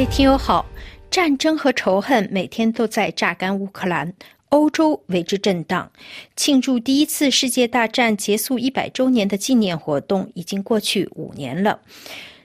[0.00, 0.64] 各位听友好，
[1.10, 4.14] 战争和仇恨每天都在榨干乌克兰，
[4.48, 5.92] 欧洲为之震荡。
[6.34, 11.82] 庆祝第一次世界大战结束一百周年的纪念活动已经过去五年了。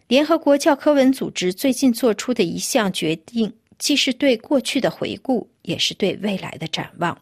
[0.10, 7.18] 联合国教科文组织最近做出的一项决定，既是对过去的回顾，也是对未来的展望。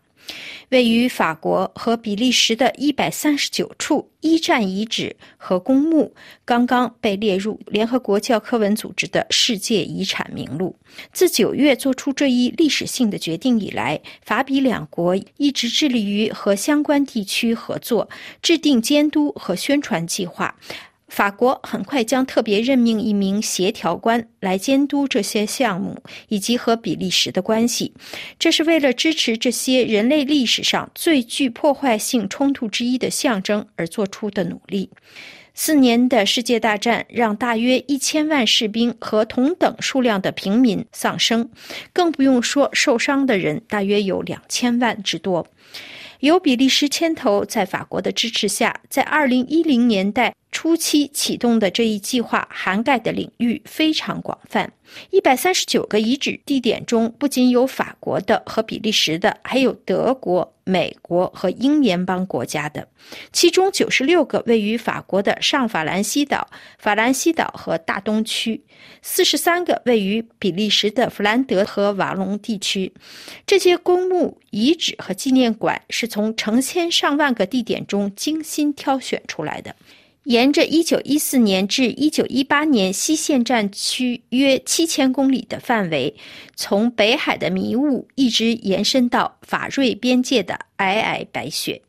[0.70, 10.76] 位于法国和比利时的一百三十九处一战遗址和公墓，刚刚被列入联合国教科文组织的世界遗产名录。
[11.12, 18.10] 自九月做出这一历史性的决定以来，法比两国一直致力于和相关地区合作，
[18.42, 20.56] 制定监督和宣传计划。
[21.14, 27.94] 法国很快将特别任命一名协调官来监督这些项目以及和比利时的关系，
[28.40, 34.90] 这是为了支持这些人类历史上最具破坏性冲突之一的象征而做出的努力。
[35.54, 41.48] 四年的世界大战让大约一千万士兵和同等数量的平民丧生，
[41.94, 45.46] 更不用说受伤的人大约有两千万之多。
[46.22, 54.72] 由比利时牵头，在法国的支持下，在二零一零年代初期启动的这一计划，涵盖的领域非常广泛。
[55.10, 62.88] 一百三十九个遗址地点中，不仅有法国的和比利时的，还有德国、美国和英联邦国家的。
[63.32, 68.64] 其中九十六个位于法国的上法兰西岛、法兰西岛和大东区，
[69.02, 72.94] 四十三个位于比利时的弗兰德和瓦隆地区。
[73.48, 79.76] 这些公墓、遗址和纪念馆是从成千上万个地点中精心挑选出来的。
[80.26, 86.16] 沿着1914年至1918年西线战区约7000公里的范围，
[86.56, 91.82] 从北海的迷雾一直延伸到法瑞边界的皑皑白雪。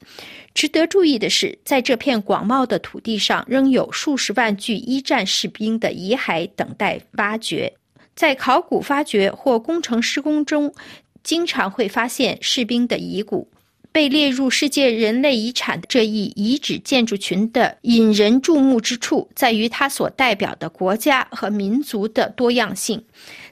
[0.52, 7.72] 值得注意的是，在这片广袤的土地上，仍有数十万具一战士兵的遗骸等待挖掘。
[8.16, 10.74] 在考古发掘或工程施工中，
[11.22, 13.48] 经常会发现士兵的遗骨。
[13.94, 23.04] 被列入世界人类遗产这一遗址建筑群的引人注目之处，在于它所代表的国家和民族的多样性。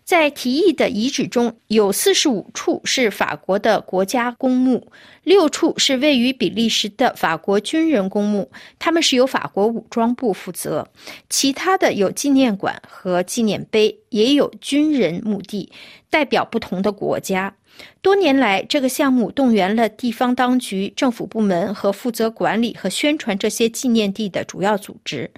[0.03, 4.91] 在提议的遗址中有四十五处是法国的国家公墓，
[5.23, 8.51] 六处是位于比利时的法国军人公墓，
[8.81, 10.89] 他们是由法国武装部负责。
[11.31, 15.71] 其他的有纪念馆和纪念碑，也有军人墓地，
[16.11, 17.55] 代表不同的国家。
[18.01, 25.31] 多年来，这个项目动员了地方当局、政府部门和负责管理和宣传这些纪念地的主要组织。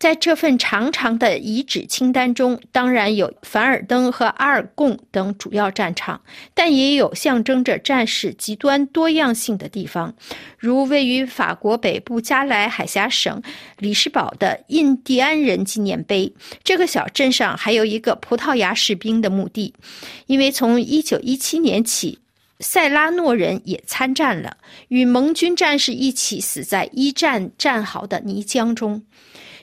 [0.00, 6.18] 在这份长长的遗址清单中，当然有凡尔登和阿尔贡等主要战场，
[6.54, 10.14] 但也有象征着战事极端多样性的地方，
[10.56, 13.42] 如位于法国北部加莱海峡省
[13.76, 16.32] 里士堡的印第安人纪念碑。
[16.64, 19.74] 这个小镇上还有一个葡萄牙士兵的墓地，
[20.24, 22.18] 因为从1917年起，
[22.60, 24.56] 塞拉诺人也参战了，
[24.88, 29.02] 与盟军战士一起死在一战战壕的泥浆中。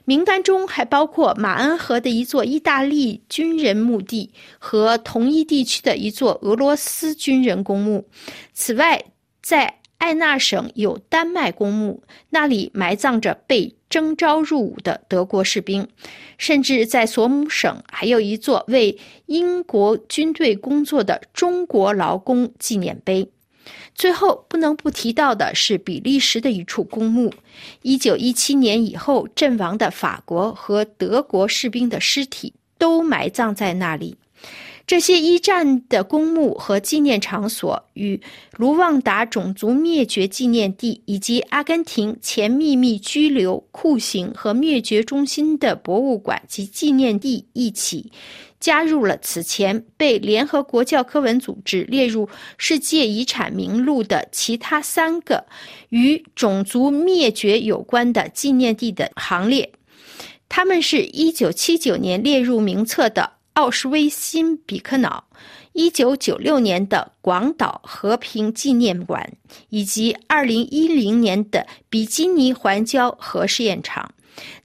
[0.07, 8.07] 名单中还包括马恩河的一座意大利军人墓地和同一地区的一座俄罗斯军人公墓。
[8.53, 9.03] 此外，
[9.41, 15.85] 在艾纳省有丹麦公墓，那里埋葬着被征召入伍的德国士兵。
[16.37, 23.29] 甚至在索姆省还有一座为英国军队工作的中国劳工纪念碑。
[23.97, 27.33] 最后不能不提到的是比利时的一处公墓，
[27.81, 34.15] 一九一七年以后阵亡的法国和德国士兵的尸体都埋葬在那里。
[34.87, 38.21] 这些一战的公墓和纪念场所与
[38.55, 48.13] 卢旺达种族灭绝纪念地以及阿根廷前秘密拘留、酷刑和灭绝中心的博物馆及纪念地一起。
[48.59, 52.27] 加入了此前被联合国教科文组织列入
[52.57, 55.45] 世界遗产名录的其他三个
[55.89, 59.73] 与种族灭绝有关的纪念地的行列。
[60.49, 65.23] 他们是一九七九年列入名册的奥斯威辛比克瑙，
[65.73, 69.33] 一九九六年的广岛和平纪念馆，
[69.69, 74.13] 以及二零一零年的比基尼环礁核试验场。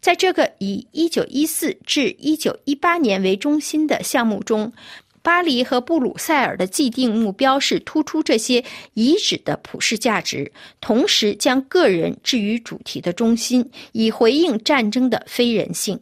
[0.03, 4.71] 在这个以1914至1918年为中心的项目中，
[5.23, 8.62] 巴黎和布鲁塞尔的既定目标是突出这些
[8.93, 10.53] 遗址的普世价值，
[10.83, 15.99] 同时将个人置于主题的中心，以回应战争的非人性。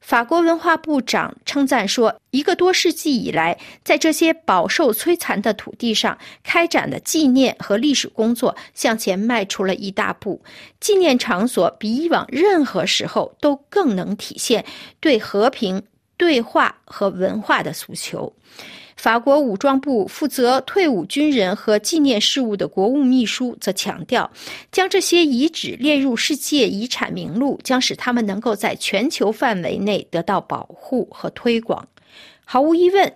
[0.00, 10.42] 法国文化部长称赞说：“一个多世纪以来，在这些饱受摧残的土地上开展的纪念和历史工作向前迈出了一大步。
[10.80, 14.64] 纪念场所比以往任何时候都更能体现
[15.00, 15.82] 对和平、
[16.16, 18.32] 对话和文化的诉求。
[19.00, 24.30] 法国武装部负责退伍军人和纪念事务的国务秘书则强调，
[24.70, 31.88] 将这些遗址列入世界遗产名录，将使他们能够在全球范围内得到保护和推广。
[32.44, 33.10] 毫无疑问，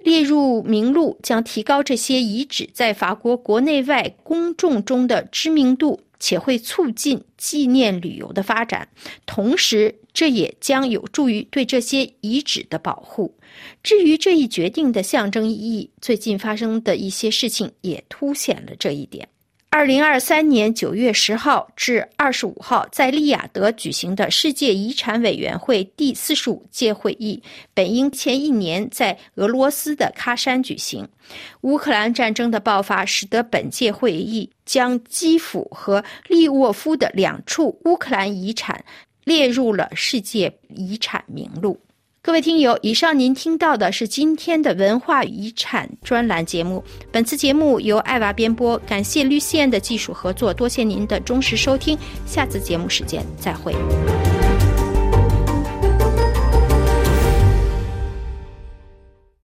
[0.00, 6.02] 列入名录将提高这些遗址在法国国内外公众中的知名度。
[6.20, 8.88] 且会促进纪念旅游的发展，
[9.26, 13.34] 同时这也将有助于对这些遗址的保护。
[13.82, 19.28] 至于这一决定的象征意义，最近发生的一些事情也凸显了这一点。
[19.72, 27.40] 二零二三年九月十号至二十五号，在利雅得举行的世界遗产委员会第四十五届会议，
[27.72, 31.08] 本应前一年在俄罗斯的喀山举行。
[31.60, 38.84] 乌克兰战争的爆发，使得本届会议将基辅和利沃夫的两处乌克兰遗产
[39.22, 41.78] 列入了世界遗产名录。
[42.22, 46.84] 各位听友，以上您听到的是今天的文化遗产专栏节目。
[47.10, 51.96] 本次节目由爱娃编播，感谢绿线的技术合作，多谢您的忠实收听。
[52.26, 53.74] 下次节目时间再会。